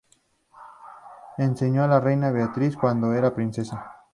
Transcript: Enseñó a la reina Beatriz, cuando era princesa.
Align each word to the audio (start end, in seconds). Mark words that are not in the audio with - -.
Enseñó 1.37 1.83
a 1.83 1.87
la 1.87 1.99
reina 1.99 2.31
Beatriz, 2.31 2.75
cuando 2.75 3.13
era 3.13 3.35
princesa. 3.35 3.97